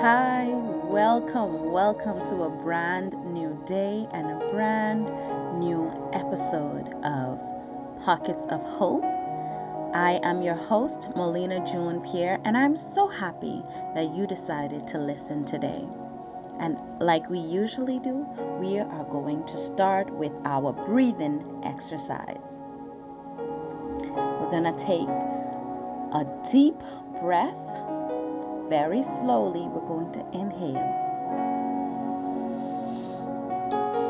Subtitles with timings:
[0.00, 5.06] Hi, welcome, welcome to a brand new day and a brand
[5.58, 7.40] new episode of
[8.04, 9.02] Pockets of Hope.
[9.94, 13.62] I am your host, Molina June Pierre, and I'm so happy
[13.94, 15.82] that you decided to listen today.
[16.60, 18.26] And like we usually do,
[18.60, 22.62] we are going to start with our breathing exercise.
[24.10, 25.08] We're going to take
[26.12, 26.78] a deep
[27.18, 27.95] breath
[28.68, 29.66] very slowly.
[29.66, 31.04] We're going to inhale.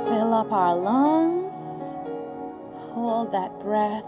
[0.08, 1.94] Fill up our lungs.
[2.92, 4.04] Hold that breath.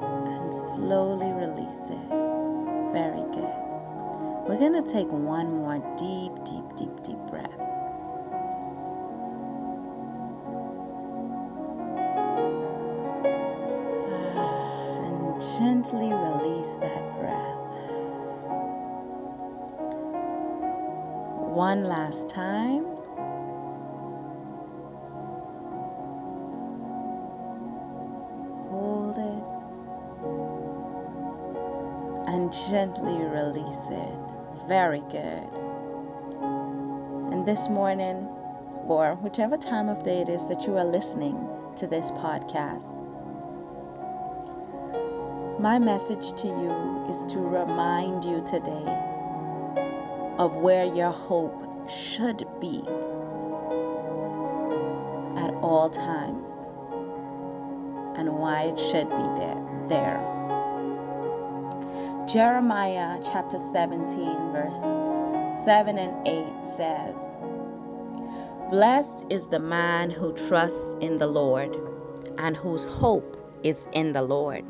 [0.00, 2.08] And slowly release it.
[2.92, 3.52] Very good.
[4.48, 7.50] We're going to take one more deep, deep, deep, deep breath.
[15.04, 17.61] And gently release that breath.
[21.52, 22.84] One last time.
[28.70, 29.44] Hold it
[32.26, 34.18] and gently release it.
[34.66, 35.46] Very good.
[37.32, 38.26] And this morning,
[38.86, 41.36] or whichever time of day it is that you are listening
[41.76, 42.98] to this podcast,
[45.60, 49.11] my message to you is to remind you today
[50.42, 52.80] of where your hope should be
[55.40, 56.68] at all times
[58.18, 59.62] and why it should be there.
[59.86, 60.18] there.
[62.26, 64.82] Jeremiah chapter 17, verse
[65.64, 67.38] 7 and 8 says,
[68.68, 71.76] Blessed is the man who trusts in the Lord
[72.38, 74.64] and whose hope is in the Lord.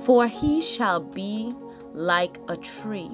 [0.00, 1.54] For he shall be
[1.92, 3.10] like a tree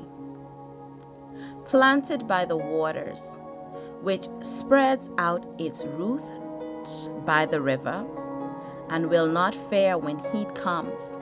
[1.64, 3.40] planted by the waters,
[4.02, 8.06] which spreads out its roots by the river
[8.88, 11.18] and will not fare when heat comes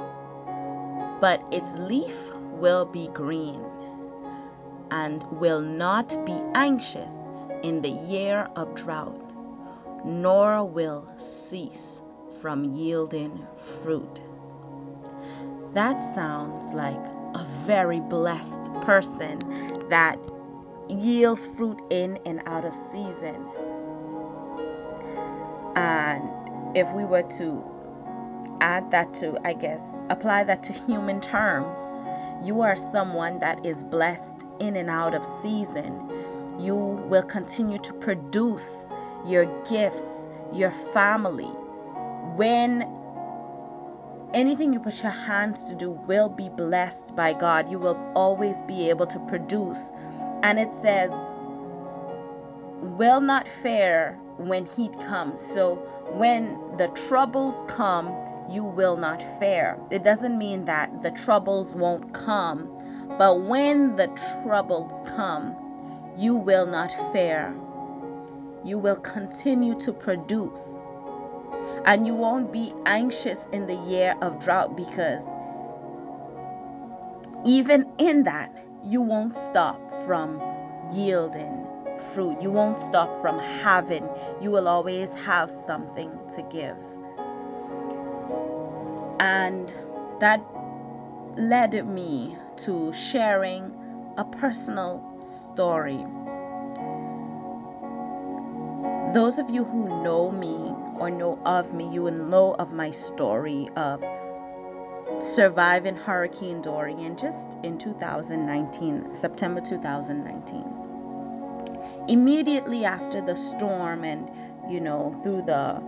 [1.21, 2.31] but its leaf
[2.61, 3.63] will be green
[4.91, 7.17] and will not be anxious
[7.63, 9.23] in the year of drought,
[10.05, 12.03] nor will cease
[12.41, 14.21] from yielding fruit.
[15.73, 17.05] That sounds like
[17.67, 19.39] very blessed person
[19.91, 20.19] that
[20.89, 23.45] yields fruit in and out of season.
[25.75, 26.31] And
[26.77, 27.65] if we were to
[28.61, 31.91] add that to, I guess, apply that to human terms.
[32.43, 36.11] You are someone that is blessed in and out of season.
[36.59, 38.91] You will continue to produce
[39.27, 41.51] your gifts, your family.
[42.37, 42.83] When
[44.37, 48.63] anything you put your hands to do will be blessed by God, you will always
[48.63, 49.91] be able to produce.
[50.43, 51.11] And it says,
[52.99, 55.41] will not fare when heat comes.
[55.41, 55.77] So
[56.13, 58.15] when the troubles come,
[58.51, 59.79] you will not fare.
[59.91, 62.71] It doesn't mean that the troubles won't come,
[63.19, 64.09] but when the
[64.43, 65.57] troubles come,
[66.19, 67.57] you will not fare.
[68.65, 70.87] You will continue to produce.
[71.87, 75.25] And you won't be anxious in the year of drought because
[77.45, 78.53] even in that,
[78.85, 80.43] you won't stop from
[80.93, 81.67] yielding
[82.13, 82.43] fruit.
[82.43, 84.09] You won't stop from having.
[84.41, 86.77] You will always have something to give.
[89.21, 89.73] And
[90.21, 90.45] that
[91.37, 93.75] led me to sharing
[94.17, 96.05] a personal story.
[99.15, 102.91] Those of you who know me or know of me, you will know of my
[102.91, 104.05] story of
[105.21, 110.65] surviving Hurricane Dorian just in 2019, September 2019.
[112.09, 114.31] Immediately after the storm, and
[114.71, 115.81] you know, through the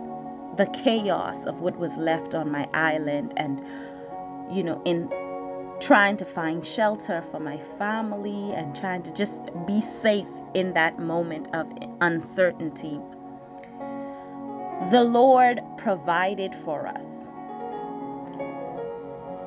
[0.57, 3.61] the chaos of what was left on my island and
[4.51, 5.09] you know in
[5.79, 10.99] trying to find shelter for my family and trying to just be safe in that
[10.99, 11.71] moment of
[12.01, 12.99] uncertainty
[14.91, 17.29] the lord provided for us.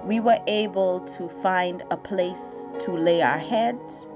[0.05, 4.07] We were able to find a place to lay our heads.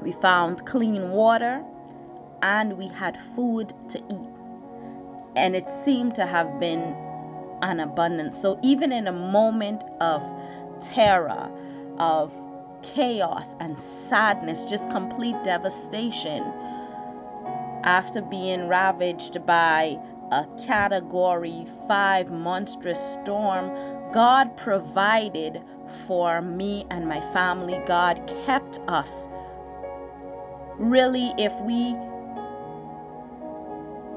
[0.00, 1.64] We found clean water
[2.42, 4.28] and we had food to eat.
[5.36, 6.96] And it seemed to have been
[7.62, 8.40] an abundance.
[8.40, 10.22] So even in a moment of
[10.80, 11.50] terror,
[11.98, 12.32] of
[12.82, 16.42] chaos and sadness, just complete devastation,
[17.84, 19.98] after being ravaged by
[20.30, 23.70] a category 5 monstrous storm,
[24.12, 25.62] God provided
[26.06, 27.80] for me and my family.
[27.86, 29.28] God kept us.
[30.76, 31.96] Really, if we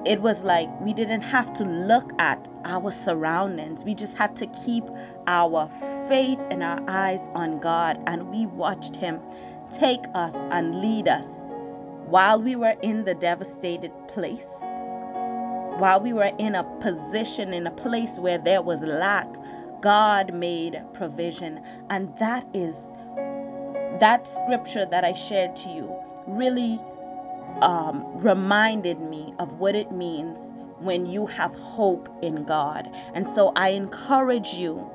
[0.05, 3.83] it was like we didn't have to look at our surroundings.
[3.83, 4.83] We just had to keep
[5.25, 5.67] our
[6.07, 9.19] faith and our eyes on God, and we watched Him
[9.71, 11.43] take us and lead us
[12.05, 14.61] while we were in the devastated place,
[15.77, 19.27] while we were in a position, in a place where there was lack.
[19.81, 22.91] God made provision, and that is
[23.99, 25.95] that scripture that I shared to you
[26.27, 26.79] really
[27.61, 32.89] um, reminded me of what it means when you have hope in God.
[33.13, 34.89] And so I encourage you,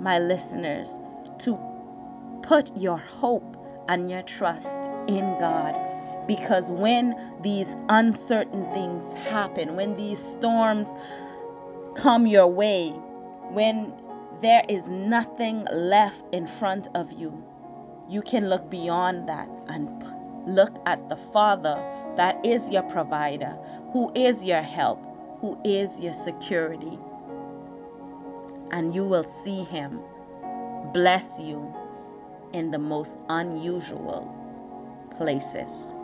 [0.00, 0.98] my listeners,
[1.40, 1.58] to
[2.42, 3.57] put your hope
[3.88, 5.74] and your trust in God.
[6.26, 10.88] Because when these uncertain things happen, when these storms
[11.96, 12.90] come your way,
[13.50, 13.92] when
[14.40, 17.42] there is nothing left in front of you,
[18.08, 19.88] you can look beyond that and
[20.46, 21.82] look at the Father
[22.16, 23.56] that is your provider,
[23.92, 25.00] who is your help,
[25.40, 26.98] who is your security.
[28.70, 30.00] And you will see Him
[30.92, 31.74] bless you
[32.52, 34.34] in the most unusual
[35.16, 35.94] places.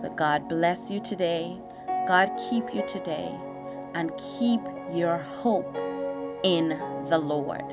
[0.00, 1.56] So, God bless you today.
[2.06, 3.34] God keep you today
[3.94, 4.60] and keep
[4.92, 5.76] your hope
[6.42, 6.68] in
[7.08, 7.64] the Lord.